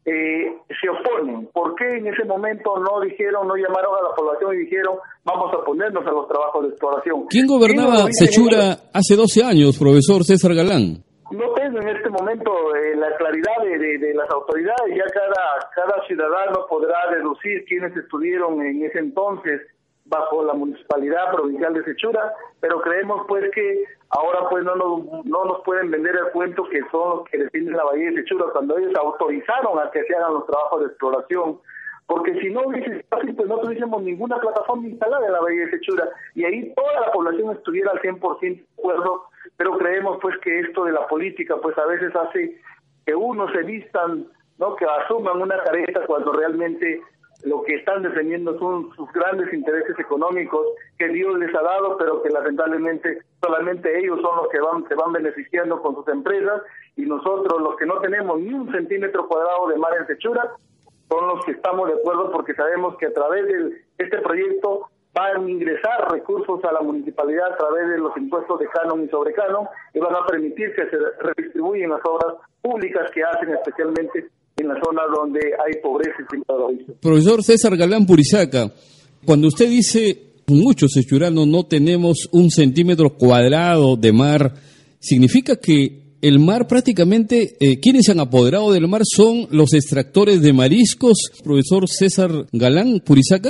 eh, 0.06 0.58
se 0.68 0.90
oponen. 0.90 1.48
¿Por 1.54 1.76
qué 1.76 1.98
en 1.98 2.08
ese 2.08 2.26
momento 2.26 2.78
no 2.80 3.02
dijeron, 3.02 3.48
no 3.48 3.56
llamaron 3.56 3.94
a 3.96 4.10
la 4.10 4.16
población 4.16 4.56
y 4.56 4.58
dijeron, 4.66 4.98
vamos 5.24 5.54
a 5.54 5.64
ponernos 5.64 6.06
a 6.06 6.12
los 6.12 6.28
trabajos 6.28 6.64
de 6.64 6.70
exploración? 6.70 7.26
¿Quién 7.30 7.48
gobernaba 7.48 8.08
Sechura 8.12 8.90
hace 8.94 9.16
12 9.16 9.44
años, 9.44 9.78
profesor 9.78 10.24
César 10.24 10.56
Galán? 10.56 11.04
No 11.32 11.54
tengo 11.54 11.80
en 11.80 11.88
este 11.96 12.10
momento 12.10 12.52
eh, 12.76 12.96
la 12.98 13.16
claridad 13.16 13.64
de, 13.64 13.98
de, 13.98 14.14
las 14.14 14.30
autoridades, 14.32 14.90
ya 14.90 15.06
cada, 15.14 15.70
cada 15.74 16.06
ciudadano 16.06 16.66
podrá 16.68 16.98
deducir 17.16 17.64
quiénes 17.66 17.96
estuvieron 17.96 18.62
en 18.62 18.84
ese 18.84 19.00
entonces 19.00 19.62
bajo 20.12 20.44
la 20.44 20.54
municipalidad 20.54 21.32
provincial 21.32 21.74
de 21.74 21.84
Sechura, 21.86 22.34
pero 22.60 22.82
creemos 22.82 23.26
pues 23.28 23.50
que 23.52 23.86
ahora 24.10 24.48
pues 24.50 24.64
no 24.66 24.76
nos, 24.76 25.26
no 25.26 25.46
nos 25.46 25.62
pueden 25.64 25.90
vender 25.90 26.16
el 26.16 26.32
cuento 26.34 26.68
que 26.70 26.82
son 26.92 27.24
que 27.26 27.38
defienden 27.38 27.78
la 27.78 27.86
bahía 27.86 28.12
de 28.12 28.18
Sechura 28.18 28.48
cuando 28.52 28.78
ellos 28.78 28.94
autorizaron 28.96 29.80
a 29.80 29.90
que 29.90 30.04
se 30.04 30.16
hagan 30.16 30.34
los 30.34 30.46
trabajos 30.46 30.82
de 30.82 30.88
exploración 30.88 31.60
porque 32.08 32.38
si 32.42 32.50
no 32.50 32.64
hubiese 32.68 33.06
así, 33.12 33.32
pues 33.32 33.48
no 33.48 33.58
tuviésemos 33.60 34.04
ninguna 34.04 34.38
plataforma 34.38 34.86
instalada 34.86 35.26
en 35.26 35.32
la 35.32 35.40
Bahía 35.40 35.62
de 35.62 35.72
Sechura 35.72 36.10
y 36.36 36.44
ahí 36.44 36.74
toda 36.76 37.00
la 37.00 37.12
población 37.14 37.56
estuviera 37.56 37.92
al 37.92 38.02
100% 38.02 38.40
de 38.42 38.66
acuerdo, 38.78 39.24
pero 39.56 39.78
creemos 39.78 40.18
pues 40.22 40.38
que 40.40 40.60
esto 40.60 40.84
de 40.84 40.92
la 40.92 41.08
política 41.08 41.56
pues 41.62 41.78
a 41.78 41.86
veces 41.86 42.14
hace 42.14 42.60
que 43.06 43.16
unos 43.16 43.50
se 43.54 43.64
vistan, 43.64 44.28
¿no? 44.58 44.76
que 44.76 44.84
asuman 44.84 45.42
una 45.42 45.58
careta 45.64 46.06
cuando 46.06 46.34
realmente 46.34 47.02
lo 47.44 47.64
que 47.64 47.76
están 47.76 48.04
defendiendo 48.04 48.58
son 48.60 48.94
sus 48.96 49.12
grandes 49.14 49.52
intereses 49.54 49.98
económicos 49.98 50.66
que 50.98 51.08
Dios 51.08 51.38
les 51.40 51.54
ha 51.56 51.62
dado, 51.62 51.98
pero 51.98 52.22
que 52.22 52.30
lamentablemente 52.30 53.20
solamente 53.42 54.00
ellos 54.00 54.20
son 54.22 54.38
los 54.38 54.48
que 54.50 54.60
van 54.60 54.88
se 54.88 54.96
van 54.96 55.14
beneficiando 55.14 55.82
con 55.82 55.96
sus 55.96 56.08
empresas 56.08 56.62
y 56.96 57.04
nosotros 57.04 57.62
los 57.62 57.76
que 57.78 57.86
no 57.86 58.00
tenemos 58.00 58.40
ni 58.40 58.54
un 58.54 58.72
centímetro 58.72 59.28
cuadrado 59.28 59.68
de 59.70 59.78
mar 59.78 59.94
en 60.00 60.08
Sechura 60.08 60.52
son 61.10 61.28
los 61.28 61.44
que 61.46 61.52
estamos 61.52 61.88
de 61.90 61.96
acuerdo 61.96 62.32
porque 62.32 62.54
sabemos 62.54 62.96
que 62.98 63.08
a 63.08 63.14
través 63.14 63.48
de 63.48 63.82
este 63.98 64.20
proyecto 64.20 64.88
van 65.14 65.46
a 65.46 65.50
ingresar 65.50 66.12
recursos 66.12 66.64
a 66.64 66.72
la 66.72 66.82
municipalidad 66.82 67.54
a 67.54 67.58
través 67.58 67.90
de 67.90 67.98
los 67.98 68.16
impuestos 68.16 68.60
de 68.60 68.68
canon 68.68 69.04
y 69.04 69.10
sobre 69.10 69.34
canon 69.34 69.68
y 69.94 70.00
van 70.00 70.16
a 70.16 70.26
permitir 70.26 70.74
que 70.74 70.90
se 70.90 70.98
redistribuyen 71.20 71.90
las 71.90 72.06
obras 72.06 72.36
públicas 72.62 73.10
que 73.12 73.24
hacen 73.24 73.50
especialmente 73.50 74.30
en 74.62 74.68
la 74.68 74.76
zona 74.84 75.02
donde 75.14 75.40
hay 75.40 75.82
pobreza 75.82 76.16
y 76.22 76.92
Profesor 77.02 77.44
César 77.44 77.76
Galán 77.76 78.06
Purizaca, 78.06 78.72
cuando 79.26 79.48
usted 79.48 79.68
dice 79.68 80.32
muchos 80.48 80.92
sechuranos 80.94 81.48
no 81.48 81.66
tenemos 81.66 82.30
un 82.32 82.50
centímetro 82.50 83.12
cuadrado 83.12 83.96
de 83.96 84.12
mar, 84.12 84.54
¿significa 85.00 85.56
que 85.56 86.02
el 86.22 86.40
mar 86.40 86.68
prácticamente, 86.68 87.58
eh, 87.60 87.80
quienes 87.82 88.06
se 88.06 88.12
han 88.12 88.20
apoderado 88.20 88.72
del 88.72 88.88
mar 88.88 89.02
son 89.04 89.48
los 89.52 89.74
extractores 89.74 90.42
de 90.42 90.54
mariscos, 90.54 91.32
profesor 91.44 91.88
César 91.88 92.30
Galán 92.54 93.02
Purizaca. 93.06 93.50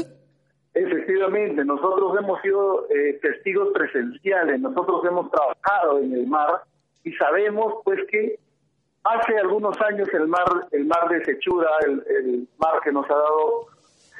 Efectivamente, 0.73 1.65
nosotros 1.65 2.15
hemos 2.17 2.41
sido 2.41 2.87
eh, 2.89 3.19
testigos 3.21 3.69
presenciales, 3.73 4.61
nosotros 4.61 5.03
hemos 5.03 5.29
trabajado 5.31 5.99
en 5.99 6.13
el 6.13 6.27
mar 6.27 6.61
y 7.03 7.11
sabemos 7.13 7.73
pues 7.83 7.99
que 8.09 8.39
hace 9.03 9.37
algunos 9.37 9.79
años 9.81 10.07
el 10.13 10.27
mar, 10.27 10.45
el 10.71 10.85
mar 10.85 11.09
de 11.09 11.23
Sechura, 11.25 11.69
el, 11.85 12.47
mar 12.57 12.79
que 12.83 12.91
nos 12.91 13.09
ha 13.09 13.15
dado 13.15 13.67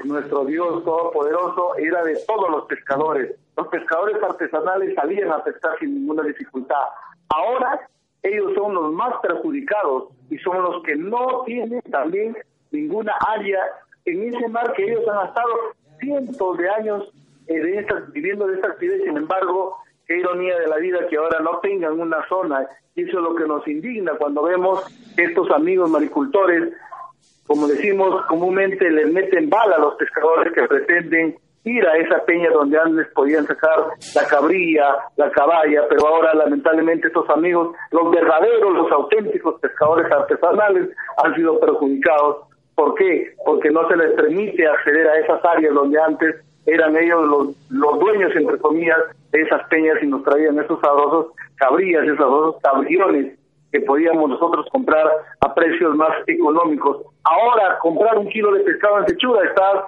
nuestro 0.03 0.45
Dios 0.45 0.83
Todopoderoso, 0.83 1.75
era 1.77 2.03
de 2.03 2.17
todos 2.27 2.49
los 2.49 2.65
pescadores. 2.65 3.35
Los 3.55 3.67
pescadores 3.67 4.21
artesanales 4.23 4.95
salían 4.95 5.31
a 5.31 5.43
pescar 5.43 5.77
sin 5.79 5.93
ninguna 5.93 6.23
dificultad. 6.23 6.83
Ahora 7.29 7.87
ellos 8.23 8.53
son 8.55 8.73
los 8.73 8.91
más 8.93 9.13
perjudicados 9.21 10.09
y 10.29 10.37
son 10.39 10.61
los 10.61 10.83
que 10.83 10.95
no 10.95 11.43
tienen 11.45 11.81
también 11.91 12.37
ninguna 12.71 13.13
área 13.27 13.59
en 14.05 14.33
ese 14.33 14.47
mar 14.47 14.73
que 14.73 14.83
ellos 14.83 15.07
han 15.07 15.27
estado 15.27 15.53
cientos 15.99 16.57
de 16.57 16.69
años 16.69 17.13
eh, 17.47 17.59
de 17.59 17.85
viviendo 18.13 18.47
de 18.47 18.55
esta 18.55 18.67
actividad 18.67 19.03
sin 19.05 19.17
embargo, 19.17 19.77
qué 20.11 20.17
ironía 20.19 20.59
de 20.59 20.67
la 20.67 20.77
vida 20.77 21.07
que 21.09 21.17
ahora 21.17 21.39
no 21.39 21.59
tengan 21.59 21.99
una 21.99 22.27
zona 22.27 22.67
y 22.95 23.03
eso 23.03 23.17
es 23.19 23.23
lo 23.23 23.35
que 23.35 23.45
nos 23.45 23.65
indigna 23.67 24.13
cuando 24.17 24.43
vemos 24.43 24.83
que 25.15 25.23
estos 25.23 25.49
amigos 25.51 25.89
maricultores, 25.89 26.73
como 27.47 27.67
decimos 27.67 28.25
comúnmente, 28.25 28.89
les 28.89 29.11
meten 29.11 29.49
bala 29.49 29.77
a 29.77 29.79
los 29.79 29.95
pescadores 29.95 30.53
que 30.53 30.63
pretenden 30.63 31.37
ir 31.63 31.87
a 31.87 31.95
esa 31.95 32.25
peña 32.25 32.49
donde 32.49 32.77
antes 32.77 33.07
podían 33.13 33.45
sacar 33.45 33.85
la 34.15 34.27
cabrilla, 34.27 34.95
la 35.15 35.31
caballa, 35.31 35.83
pero 35.87 36.07
ahora 36.07 36.33
lamentablemente 36.33 37.07
estos 37.07 37.29
amigos, 37.29 37.73
los 37.91 38.11
verdaderos, 38.11 38.73
los 38.73 38.91
auténticos 38.91 39.61
pescadores 39.61 40.11
artesanales 40.11 40.89
han 41.23 41.35
sido 41.35 41.57
perjudicados. 41.59 42.47
¿Por 42.75 42.95
qué? 42.95 43.33
Porque 43.45 43.69
no 43.69 43.87
se 43.87 43.95
les 43.95 44.11
permite 44.13 44.67
acceder 44.67 45.07
a 45.07 45.19
esas 45.19 45.45
áreas 45.45 45.73
donde 45.73 46.01
antes 46.01 46.35
eran 46.65 46.95
ellos 46.95 47.27
los, 47.27 47.69
los 47.69 47.99
dueños, 47.99 48.31
entre 48.35 48.57
comillas, 48.59 48.99
de 49.31 49.41
esas 49.41 49.67
peñas 49.67 49.97
y 50.01 50.07
nos 50.07 50.23
traían 50.23 50.59
esos 50.59 50.79
sabrosos 50.79 51.27
cabrillas, 51.55 52.03
esos 52.03 52.17
sabrosos 52.17 52.61
cabriones 52.61 53.37
que 53.71 53.79
podíamos 53.81 54.29
nosotros 54.29 54.65
comprar 54.71 55.07
a 55.39 55.53
precios 55.53 55.95
más 55.95 56.11
económicos. 56.27 57.05
Ahora, 57.23 57.79
comprar 57.79 58.17
un 58.17 58.27
kilo 58.29 58.53
de 58.53 58.61
pescado 58.61 58.99
en 58.99 59.07
Sechura 59.07 59.45
está 59.45 59.87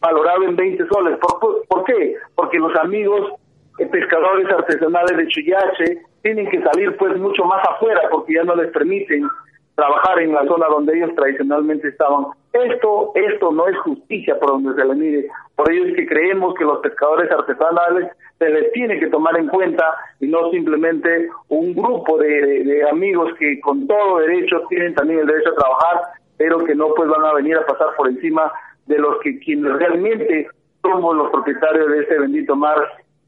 valorado 0.00 0.44
en 0.44 0.56
20 0.56 0.86
soles. 0.86 1.18
¿Por, 1.18 1.66
¿Por, 1.66 1.84
qué? 1.84 2.16
Porque 2.34 2.58
los 2.58 2.74
amigos 2.76 3.32
eh, 3.78 3.86
pescadores 3.86 4.48
artesanales 4.50 5.16
de 5.16 5.26
Chuyache 5.26 6.02
tienen 6.22 6.48
que 6.48 6.62
salir 6.62 6.96
pues 6.96 7.18
mucho 7.18 7.44
más 7.44 7.66
afuera 7.68 8.02
porque 8.10 8.34
ya 8.34 8.44
no 8.44 8.54
les 8.54 8.70
permiten 8.70 9.26
trabajar 9.74 10.20
en 10.20 10.32
la 10.32 10.46
zona 10.46 10.66
donde 10.68 10.96
ellos 10.96 11.14
tradicionalmente 11.16 11.88
estaban. 11.88 12.26
Esto, 12.52 13.10
esto 13.14 13.50
no 13.50 13.66
es 13.66 13.76
justicia 13.78 14.38
por 14.38 14.50
donde 14.50 14.80
se 14.80 14.86
le 14.86 14.94
mire. 14.94 15.28
Por 15.56 15.70
ello 15.70 15.86
es 15.86 15.94
que 15.94 16.06
creemos 16.06 16.54
que 16.54 16.64
los 16.64 16.80
pescadores 16.80 17.30
artesanales 17.30 18.10
se 18.38 18.48
les 18.48 18.72
tiene 18.72 18.98
que 18.98 19.06
tomar 19.06 19.38
en 19.38 19.46
cuenta 19.46 19.94
y 20.18 20.26
no 20.26 20.50
simplemente 20.50 21.28
un 21.48 21.74
grupo 21.74 22.18
de, 22.18 22.86
amigos 22.90 23.32
que 23.38 23.60
con 23.60 23.86
todo 23.86 24.18
derecho 24.18 24.62
tienen 24.68 24.94
también 24.94 25.20
el 25.20 25.26
derecho 25.26 25.50
a 25.50 25.54
trabajar, 25.54 26.02
pero 26.36 26.58
que 26.64 26.74
no 26.74 26.92
pues 26.94 27.08
van 27.08 27.24
a 27.24 27.34
venir 27.34 27.56
a 27.56 27.66
pasar 27.66 27.88
por 27.96 28.08
encima 28.08 28.52
de 28.86 28.98
los 28.98 29.18
que 29.20 29.38
quienes 29.38 29.72
realmente 29.74 30.48
somos 30.82 31.16
los 31.16 31.30
propietarios 31.30 31.88
de 31.88 32.00
este 32.00 32.18
bendito 32.18 32.56
mar, 32.56 32.76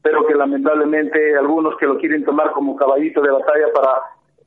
pero 0.01 0.25
que 0.27 0.35
lamentablemente 0.35 1.37
algunos 1.37 1.77
que 1.77 1.87
lo 1.87 1.97
quieren 1.97 2.25
tomar 2.25 2.51
como 2.51 2.75
caballito 2.75 3.21
de 3.21 3.31
batalla 3.31 3.67
para 3.73 3.89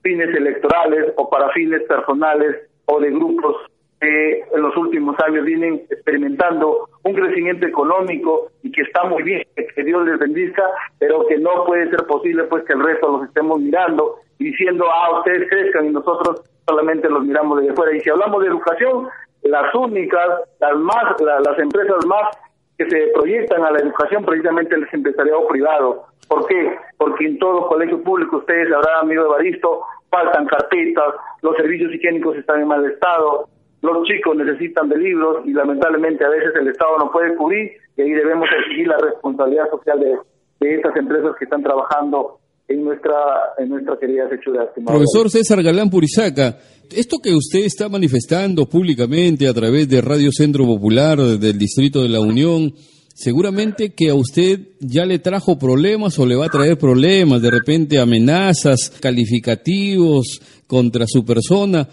fines 0.02 0.34
electorales 0.34 1.12
o 1.16 1.28
para 1.30 1.48
fines 1.50 1.82
personales 1.84 2.68
o 2.84 3.00
de 3.00 3.10
grupos 3.10 3.56
que 4.00 4.44
en 4.54 4.62
los 4.62 4.76
últimos 4.76 5.16
años 5.20 5.44
vienen 5.44 5.82
experimentando 5.90 6.88
un 7.02 7.14
crecimiento 7.14 7.66
económico 7.66 8.50
y 8.62 8.70
que 8.70 8.82
está 8.82 9.04
muy 9.04 9.22
bien, 9.22 9.46
que 9.56 9.82
Dios 9.82 10.04
les 10.06 10.18
bendiga, 10.18 10.64
pero 10.98 11.26
que 11.26 11.38
no 11.38 11.64
puede 11.64 11.88
ser 11.90 12.06
posible 12.06 12.44
pues 12.44 12.64
que 12.64 12.74
el 12.74 12.82
resto 12.82 13.10
los 13.10 13.28
estemos 13.28 13.60
mirando 13.60 14.16
y 14.38 14.50
diciendo, 14.50 14.86
ah, 14.90 15.18
ustedes 15.18 15.48
crezcan 15.48 15.86
y 15.86 15.90
nosotros 15.90 16.42
solamente 16.66 17.08
los 17.08 17.24
miramos 17.24 17.60
desde 17.60 17.74
fuera. 17.74 17.96
Y 17.96 18.00
si 18.00 18.10
hablamos 18.10 18.42
de 18.42 18.48
educación, 18.48 19.08
las 19.42 19.74
únicas, 19.74 20.28
las 20.60 20.76
más, 20.76 21.20
las 21.20 21.58
empresas 21.58 22.04
más 22.06 22.36
que 22.78 22.88
se 22.88 23.08
proyectan 23.12 23.64
a 23.64 23.70
la 23.70 23.78
educación 23.78 24.24
precisamente 24.24 24.74
el 24.74 24.86
empresariado 24.90 25.46
privado. 25.48 26.06
¿Por 26.28 26.46
qué? 26.46 26.76
Porque 26.96 27.26
en 27.26 27.38
todo 27.38 27.66
colegio 27.68 28.02
público, 28.02 28.38
ustedes 28.38 28.68
sabrán, 28.70 29.00
amigo 29.00 29.24
Evaristo, 29.24 29.82
faltan 30.10 30.46
carpetas, 30.46 31.14
los 31.42 31.56
servicios 31.56 31.92
higiénicos 31.92 32.36
están 32.36 32.60
en 32.60 32.68
mal 32.68 32.84
estado, 32.90 33.48
los 33.82 34.06
chicos 34.06 34.36
necesitan 34.36 34.88
de 34.88 34.98
libros 34.98 35.46
y 35.46 35.52
lamentablemente 35.52 36.24
a 36.24 36.28
veces 36.28 36.50
el 36.60 36.68
Estado 36.68 36.98
no 36.98 37.10
puede 37.10 37.34
cubrir 37.36 37.72
y 37.96 38.02
ahí 38.02 38.10
debemos 38.10 38.48
exigir 38.60 38.88
la 38.88 38.98
responsabilidad 38.98 39.70
social 39.70 40.00
de, 40.00 40.18
de 40.60 40.74
estas 40.74 40.94
empresas 40.96 41.32
que 41.38 41.44
están 41.44 41.62
trabajando 41.62 42.40
en 42.70 42.84
nuestra, 42.84 43.14
en 43.58 43.68
nuestra 43.68 43.98
querida 43.98 44.28
Sechura. 44.28 44.72
Profesor 44.72 45.28
César 45.28 45.62
Galán 45.62 45.90
Purizaca, 45.90 46.56
esto 46.94 47.18
que 47.22 47.34
usted 47.34 47.60
está 47.60 47.88
manifestando 47.88 48.66
públicamente 48.66 49.48
a 49.48 49.54
través 49.54 49.88
de 49.88 50.00
Radio 50.00 50.30
Centro 50.30 50.64
Popular 50.64 51.18
del 51.18 51.58
Distrito 51.58 52.00
de 52.02 52.08
la 52.08 52.20
Unión, 52.20 52.72
seguramente 53.12 53.92
que 53.92 54.10
a 54.10 54.14
usted 54.14 54.60
ya 54.78 55.04
le 55.04 55.18
trajo 55.18 55.58
problemas 55.58 56.16
o 56.20 56.26
le 56.26 56.36
va 56.36 56.46
a 56.46 56.50
traer 56.50 56.78
problemas, 56.78 57.42
de 57.42 57.50
repente 57.50 57.98
amenazas, 57.98 58.90
calificativos 59.00 60.40
contra 60.68 61.06
su 61.08 61.24
persona. 61.24 61.88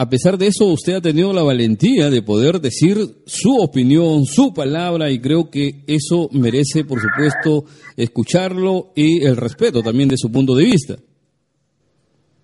A 0.00 0.08
pesar 0.08 0.38
de 0.38 0.46
eso, 0.46 0.64
usted 0.64 0.94
ha 0.94 1.02
tenido 1.02 1.30
la 1.34 1.42
valentía 1.42 2.08
de 2.08 2.22
poder 2.22 2.58
decir 2.58 2.96
su 3.26 3.52
opinión, 3.60 4.24
su 4.24 4.54
palabra, 4.54 5.10
y 5.10 5.20
creo 5.20 5.50
que 5.52 5.84
eso 5.86 6.30
merece, 6.32 6.88
por 6.88 7.00
supuesto, 7.00 7.68
escucharlo 7.98 8.96
y 8.96 9.26
el 9.26 9.36
respeto 9.36 9.82
también 9.82 10.08
de 10.08 10.16
su 10.16 10.32
punto 10.32 10.54
de 10.54 10.64
vista. 10.64 10.94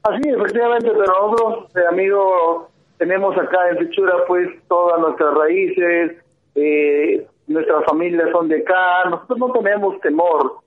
Así, 0.03 0.29
efectivamente, 0.29 0.91
pero 0.93 1.13
nosotros, 1.17 1.73
eh, 1.77 1.87
amigos, 1.89 2.69
tenemos 2.99 3.35
acá 3.39 3.71
en 3.71 3.79
Fichura, 3.79 4.13
pues, 4.29 4.49
todas 4.69 5.01
nuestras 5.01 5.33
raíces, 5.33 6.13
eh, 6.57 7.27
nuestras 7.47 7.87
familias 7.87 8.29
son 8.33 8.49
de 8.49 8.59
acá, 8.59 9.09
nosotros 9.09 9.39
no 9.39 9.53
tenemos 9.53 9.99
temor. 10.03 10.61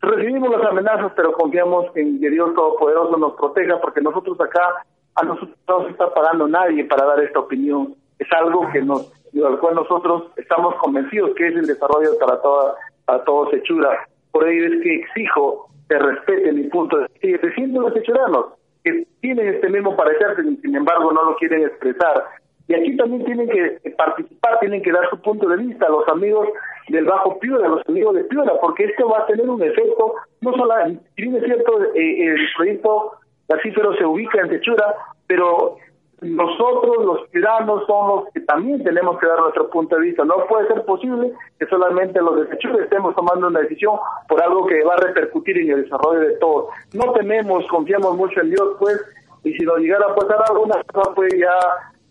Recibimos 0.00 0.50
las 0.50 0.68
amenazas, 0.68 1.12
pero 1.14 1.34
confiamos 1.34 1.86
en 1.94 2.18
que 2.18 2.30
Dios 2.30 2.52
Todopoderoso 2.52 3.16
nos 3.16 3.34
proteja, 3.34 3.80
porque 3.80 4.00
nosotros 4.00 4.36
acá 4.40 4.84
a 5.14 5.24
nosotros 5.24 5.56
no 5.68 5.84
se 5.84 5.90
está 5.90 6.12
pagando 6.12 6.48
nadie 6.48 6.84
para 6.84 7.04
dar 7.04 7.20
esta 7.20 7.40
opinión. 7.40 7.94
Es 8.18 8.30
algo 8.32 8.68
que 8.72 8.82
nos, 8.82 9.12
al 9.34 9.58
cual 9.58 9.74
nosotros 9.74 10.24
estamos 10.36 10.74
convencidos 10.76 11.34
que 11.36 11.48
es 11.48 11.56
el 11.56 11.66
desarrollo 11.66 12.18
para 12.18 12.40
toda, 12.40 12.74
para 13.04 13.24
todos 13.24 13.52
Hechura. 13.52 14.06
Por 14.30 14.48
ello 14.48 14.74
es 14.74 14.82
que 14.82 14.94
exijo 14.96 15.68
que 15.88 15.98
respeten 15.98 16.56
mi 16.56 16.64
punto 16.64 16.98
de 16.98 17.08
vista 17.20 17.46
defiendo 17.46 17.82
los 17.82 17.96
hechuranos 17.96 18.46
que 18.84 19.06
tienen 19.20 19.48
este 19.48 19.68
mismo 19.68 19.94
parecer, 19.96 20.36
sin 20.36 20.74
embargo 20.74 21.12
no 21.12 21.24
lo 21.24 21.36
quieren 21.36 21.62
expresar. 21.64 22.24
Y 22.68 22.74
aquí 22.74 22.96
también 22.96 23.24
tienen 23.24 23.48
que 23.48 23.90
participar, 23.90 24.58
tienen 24.60 24.82
que 24.82 24.92
dar 24.92 25.08
su 25.10 25.20
punto 25.20 25.48
de 25.48 25.56
vista. 25.56 25.88
Los 25.88 26.08
amigos 26.08 26.48
del 26.88 27.04
Bajo 27.04 27.38
Piura, 27.38 27.68
los 27.68 27.86
amigos 27.88 28.14
de 28.14 28.24
Piura, 28.24 28.52
porque 28.60 28.84
esto 28.84 29.08
va 29.08 29.20
a 29.20 29.26
tener 29.26 29.48
un 29.48 29.62
efecto, 29.62 30.14
no 30.40 30.52
solamente, 30.52 31.04
si 31.16 31.22
cierto, 31.22 31.82
eh, 31.94 32.26
el 32.26 32.38
proyecto 32.56 33.12
Gacífero 33.48 33.94
se 33.96 34.04
ubica 34.04 34.40
en 34.40 34.48
Techura, 34.48 34.94
pero 35.26 35.76
nosotros 36.22 37.04
los 37.04 37.30
ciudadanos 37.30 37.84
somos 37.86 38.24
los 38.24 38.32
que 38.32 38.40
también 38.42 38.82
tenemos 38.84 39.18
que 39.18 39.26
dar 39.26 39.40
nuestro 39.40 39.68
punto 39.70 39.96
de 39.96 40.02
vista. 40.02 40.24
No 40.24 40.46
puede 40.48 40.68
ser 40.68 40.84
posible 40.84 41.32
que 41.58 41.66
solamente 41.66 42.20
los 42.22 42.36
de 42.36 42.46
Techura 42.46 42.84
estemos 42.84 43.14
tomando 43.16 43.48
una 43.48 43.60
decisión 43.60 43.96
por 44.28 44.40
algo 44.40 44.66
que 44.66 44.84
va 44.84 44.94
a 44.94 44.98
repercutir 44.98 45.58
en 45.58 45.70
el 45.70 45.82
desarrollo 45.82 46.20
de 46.20 46.36
todos. 46.36 46.68
No 46.94 47.12
tenemos, 47.12 47.66
confiamos 47.66 48.16
mucho 48.16 48.40
en 48.40 48.50
Dios, 48.50 48.76
pues, 48.78 49.00
y 49.42 49.52
si 49.54 49.64
nos 49.64 49.78
llegara 49.78 50.06
a 50.06 50.14
pasar 50.14 50.38
alguna 50.48 50.80
cosa, 50.92 51.12
pues 51.14 51.34
ya 51.36 51.52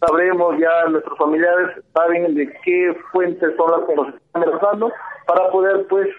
sabremos, 0.06 0.58
ya 0.58 0.90
nuestros 0.90 1.18
familiares 1.18 1.78
saben 1.94 2.36
de 2.36 2.52
qué 2.66 2.94
fuentes 3.14 3.56
son 3.56 3.72
las 3.72 3.88
que 3.88 3.96
nos 3.96 4.08
están 4.10 4.44
amenazando 4.44 4.92
para 5.26 5.50
poder, 5.52 5.88
pues, 5.88 6.10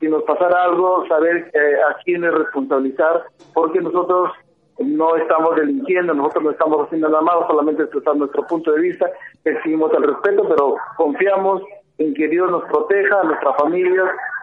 si 0.00 0.08
nos 0.08 0.22
pasara 0.22 0.64
algo, 0.64 1.06
saber 1.08 1.50
eh, 1.52 1.76
a 1.90 1.96
quién 2.04 2.22
responsabilizar, 2.22 3.24
porque 3.52 3.80
nosotros 3.80 4.30
no 4.78 5.16
estamos 5.16 5.56
delinquiendo, 5.56 6.14
nosotros 6.14 6.44
no 6.44 6.50
estamos 6.50 6.86
haciendo 6.86 7.08
nada 7.08 7.22
malo, 7.22 7.46
solamente 7.46 7.82
expresando 7.82 8.26
nuestro 8.26 8.46
punto 8.46 8.72
de 8.72 8.80
vista, 8.82 9.06
exigimos 9.44 9.90
el 9.94 10.02
respeto, 10.02 10.42
pero 10.48 10.76
confiamos 10.96 11.62
en 11.98 12.12
que 12.14 12.28
Dios 12.28 12.50
nos 12.50 12.64
proteja, 12.64 13.20
a 13.20 13.24
nuestra 13.24 13.54
familia, 13.54 14.02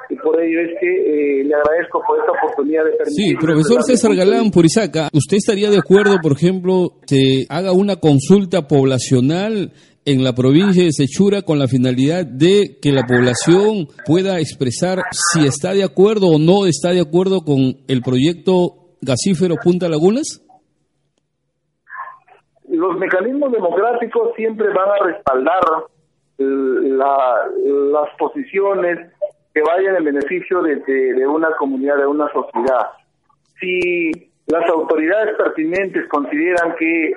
y 0.09 0.15
por 0.15 0.39
ello 0.41 0.59
es 0.61 0.79
que 0.79 0.89
eh, 0.89 1.43
le 1.43 1.53
agradezco 1.53 2.01
por 2.05 2.19
esta 2.19 2.31
oportunidad 2.31 2.83
de 2.85 2.91
permitir. 2.91 3.25
Sí, 3.25 3.35
profesor 3.35 3.83
César 3.83 4.15
Galán 4.15 4.51
Purizaca, 4.51 5.09
¿usted 5.13 5.37
estaría 5.37 5.69
de 5.69 5.77
acuerdo, 5.77 6.17
por 6.21 6.33
ejemplo, 6.33 6.93
que 7.07 7.45
haga 7.49 7.71
una 7.71 7.97
consulta 7.97 8.67
poblacional 8.67 9.71
en 10.05 10.23
la 10.23 10.33
provincia 10.33 10.83
de 10.83 10.91
Sechura 10.91 11.43
con 11.43 11.59
la 11.59 11.67
finalidad 11.67 12.25
de 12.25 12.77
que 12.81 12.91
la 12.91 13.05
población 13.05 13.87
pueda 14.05 14.39
expresar 14.39 15.01
si 15.11 15.45
está 15.45 15.73
de 15.73 15.83
acuerdo 15.83 16.27
o 16.27 16.39
no 16.39 16.65
está 16.65 16.89
de 16.89 16.99
acuerdo 16.99 17.41
con 17.41 17.77
el 17.87 18.01
proyecto 18.01 18.82
gasífero 19.05 19.55
Punta 19.61 19.87
Lagunas? 19.87 20.41
Los 22.69 22.97
mecanismos 22.97 23.51
democráticos 23.51 24.33
siempre 24.35 24.67
van 24.73 24.89
a 24.89 25.05
respaldar 25.05 25.61
la, 26.37 27.47
las 27.57 28.09
posiciones 28.17 29.11
que 29.53 29.61
vayan 29.61 29.97
en 29.97 30.05
beneficio 30.05 30.61
de, 30.63 30.77
de, 30.77 31.27
una 31.27 31.55
comunidad, 31.57 31.97
de 31.97 32.07
una 32.07 32.31
sociedad. 32.31 32.87
Si 33.59 34.11
las 34.47 34.67
autoridades 34.69 35.37
pertinentes 35.37 36.07
consideran 36.09 36.75
que 36.75 37.13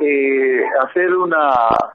eh, 0.00 0.64
hacer 0.82 1.14
una 1.14 1.94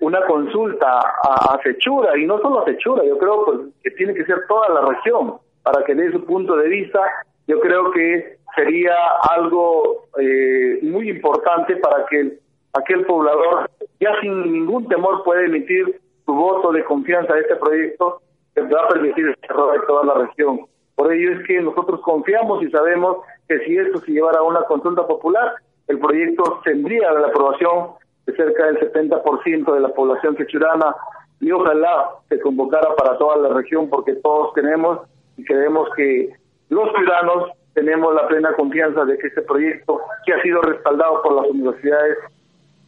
una 0.00 0.20
consulta 0.26 0.86
a, 0.86 1.54
a, 1.54 1.58
Fechura, 1.58 2.18
y 2.18 2.26
no 2.26 2.38
solo 2.40 2.60
a 2.60 2.64
Fechura, 2.64 3.02
yo 3.04 3.16
creo 3.18 3.44
pues, 3.44 3.58
que 3.82 3.90
tiene 3.92 4.14
que 4.14 4.24
ser 4.24 4.46
toda 4.46 4.68
la 4.68 4.82
región, 4.82 5.36
para 5.62 5.84
que 5.84 5.94
dé 5.94 6.12
su 6.12 6.24
punto 6.24 6.56
de 6.56 6.68
vista, 6.68 7.00
yo 7.46 7.60
creo 7.60 7.90
que 7.90 8.36
sería 8.56 8.94
algo 9.30 10.06
eh, 10.18 10.78
muy 10.82 11.10
importante 11.10 11.76
para 11.76 12.06
que 12.06 12.38
aquel 12.72 13.04
poblador 13.04 13.70
ya 14.00 14.10
sin 14.20 14.52
ningún 14.52 14.88
temor 14.88 15.22
pueda 15.22 15.44
emitir 15.44 16.00
su 16.24 16.32
voto 16.32 16.72
de 16.72 16.84
confianza 16.84 17.34
a 17.34 17.38
este 17.38 17.56
proyecto 17.56 18.22
que 18.54 18.62
va 18.62 18.82
a 18.82 18.88
permitir 18.88 19.26
el 19.26 19.34
desarrollo 19.40 19.80
de 19.80 19.86
toda 19.86 20.04
la 20.04 20.14
región. 20.26 20.60
Por 20.94 21.12
ello 21.12 21.32
es 21.32 21.46
que 21.46 21.60
nosotros 21.60 22.00
confiamos 22.00 22.62
y 22.62 22.70
sabemos 22.70 23.18
que 23.48 23.58
si 23.60 23.76
esto 23.76 24.00
se 24.00 24.12
llevara 24.12 24.38
a 24.38 24.42
una 24.42 24.62
consulta 24.62 25.06
popular, 25.06 25.54
el 25.88 25.98
proyecto 25.98 26.60
tendría 26.64 27.12
la 27.12 27.28
aprobación 27.28 27.90
de 28.26 28.34
cerca 28.34 28.66
del 28.66 28.80
70% 28.80 29.74
de 29.74 29.80
la 29.80 29.88
población 29.90 30.34
quechurana 30.34 30.96
y 31.40 31.52
ojalá 31.52 32.10
se 32.30 32.40
convocara 32.40 32.94
para 32.96 33.18
toda 33.18 33.36
la 33.36 33.50
región 33.50 33.88
porque 33.90 34.14
todos 34.14 34.54
tenemos 34.54 35.00
y 35.36 35.44
creemos 35.44 35.88
que 35.94 36.30
los 36.70 36.90
ciudadanos 36.96 37.50
tenemos 37.76 38.14
la 38.14 38.26
plena 38.26 38.54
confianza 38.54 39.04
de 39.04 39.18
que 39.18 39.26
este 39.26 39.42
proyecto, 39.42 40.00
que 40.24 40.32
ha 40.32 40.40
sido 40.42 40.62
respaldado 40.62 41.20
por 41.22 41.34
las 41.36 41.50
universidades 41.50 42.16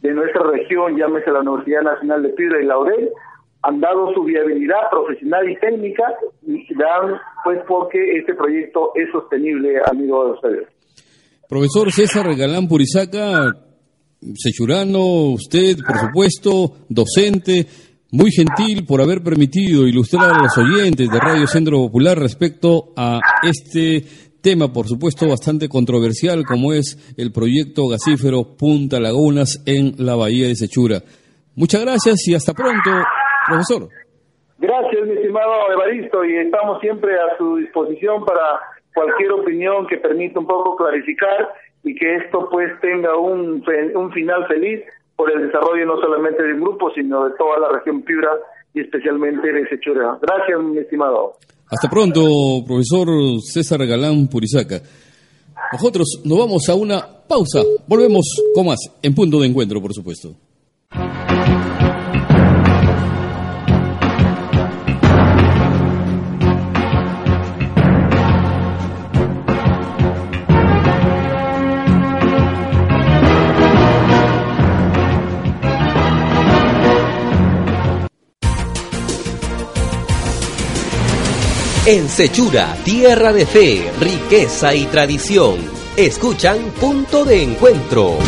de 0.01 0.11
nuestra 0.13 0.41
región, 0.49 0.97
llámese 0.97 1.29
la 1.29 1.41
Universidad 1.41 1.83
Nacional 1.83 2.23
de 2.23 2.29
Piedra 2.29 2.59
y 2.59 2.65
Laurel, 2.65 3.09
han 3.61 3.79
dado 3.79 4.11
su 4.15 4.23
viabilidad 4.23 4.89
profesional 4.89 5.47
y 5.47 5.59
técnica 5.59 6.03
y 6.41 6.73
dan, 6.73 7.19
pues, 7.43 7.59
porque 7.67 8.17
este 8.17 8.33
proyecto 8.33 8.91
es 8.95 9.11
sostenible, 9.11 9.75
amigo 9.91 10.25
de 10.25 10.31
ustedes. 10.31 10.67
Profesor 11.47 11.91
César 11.91 12.35
Galán 12.35 12.67
Purizaca, 12.67 13.53
sechurano, 14.33 15.33
usted, 15.33 15.77
por 15.85 15.97
supuesto, 15.97 16.77
docente, 16.89 17.67
muy 18.11 18.31
gentil 18.31 18.87
por 18.87 19.01
haber 19.01 19.21
permitido 19.21 19.85
ilustrar 19.85 20.31
a 20.31 20.41
los 20.41 20.57
oyentes 20.57 21.11
de 21.11 21.19
Radio 21.19 21.45
Centro 21.45 21.77
Popular 21.77 22.17
respecto 22.17 22.91
a 22.97 23.19
este 23.43 24.28
tema, 24.41 24.71
por 24.71 24.87
supuesto, 24.87 25.27
bastante 25.27 25.67
controversial 25.67 26.43
como 26.45 26.73
es 26.73 26.97
el 27.17 27.31
proyecto 27.31 27.87
gasífero 27.87 28.55
Punta 28.57 28.99
Lagunas 28.99 29.63
en 29.65 29.93
la 29.97 30.15
Bahía 30.15 30.47
de 30.47 30.55
Sechura. 30.55 31.01
Muchas 31.55 31.81
gracias 31.81 32.27
y 32.27 32.35
hasta 32.35 32.53
pronto, 32.53 32.89
profesor. 33.47 33.89
Gracias, 34.57 35.07
mi 35.07 35.13
estimado 35.13 35.71
Evaristo, 35.71 36.25
y 36.25 36.35
estamos 36.35 36.81
siempre 36.81 37.13
a 37.15 37.37
su 37.37 37.57
disposición 37.57 38.25
para 38.25 38.59
cualquier 38.93 39.31
opinión 39.31 39.87
que 39.87 39.97
permita 39.97 40.39
un 40.39 40.47
poco 40.47 40.75
clarificar 40.75 41.49
y 41.83 41.95
que 41.95 42.17
esto 42.17 42.49
pues 42.51 42.71
tenga 42.81 43.17
un, 43.17 43.63
un 43.95 44.11
final 44.11 44.47
feliz 44.47 44.81
por 45.15 45.31
el 45.31 45.47
desarrollo 45.47 45.85
no 45.85 45.99
solamente 45.99 46.43
del 46.43 46.59
grupo, 46.59 46.91
sino 46.91 47.29
de 47.29 47.35
toda 47.37 47.59
la 47.59 47.69
región 47.69 48.01
Piura 48.03 48.31
y 48.73 48.81
especialmente 48.81 49.51
de 49.51 49.67
Sechura. 49.67 50.17
Gracias, 50.21 50.59
mi 50.61 50.77
estimado. 50.77 51.33
Hasta 51.69 51.87
pronto, 51.87 52.63
profesor 52.65 53.07
César 53.43 53.85
Galán 53.85 54.27
Purizaca. 54.27 54.81
Nosotros 55.71 56.21
nos 56.23 56.39
vamos 56.39 56.67
a 56.67 56.73
una 56.73 57.07
pausa. 57.27 57.61
Volvemos 57.87 58.25
con 58.55 58.65
más 58.65 58.79
en 59.03 59.13
punto 59.13 59.39
de 59.39 59.47
encuentro, 59.47 59.79
por 59.79 59.93
supuesto. 59.93 60.35
En 81.89 82.07
Sechura, 82.07 82.77
tierra 82.83 83.33
de 83.33 83.47
fe, 83.47 83.91
riqueza 83.99 84.75
y 84.75 84.85
tradición. 84.85 85.57
Escuchan 85.97 86.71
Punto 86.79 87.25
de 87.25 87.41
Encuentro. 87.41 88.19